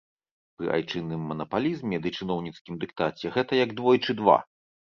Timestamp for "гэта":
3.39-3.63